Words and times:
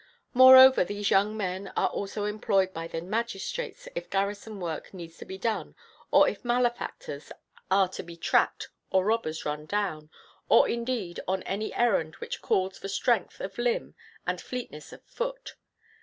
Moreover, 0.33 0.83
these 0.83 1.11
young 1.11 1.37
men 1.37 1.71
are 1.77 1.89
also 1.89 2.25
employed 2.25 2.73
by 2.73 2.87
the 2.87 3.03
magistrates 3.03 3.87
if 3.93 4.09
garrison 4.09 4.59
work 4.59 4.95
needs 4.95 5.17
to 5.17 5.25
be 5.25 5.37
done 5.37 5.75
or 6.09 6.27
if 6.27 6.43
malefactors 6.43 7.31
are 7.69 7.87
to 7.89 8.01
be 8.01 8.17
tracked 8.17 8.69
or 8.89 9.05
robbers 9.05 9.45
run 9.45 9.67
down, 9.67 10.09
or 10.49 10.67
indeed 10.67 11.19
on 11.27 11.43
any 11.43 11.71
errand 11.75 12.15
which 12.15 12.41
calls 12.41 12.79
for 12.79 12.87
strength 12.87 13.39
of 13.39 13.59
limb 13.59 13.93
and 14.25 14.41
fleetness 14.41 14.91
of 14.91 15.03
foot. 15.03 15.53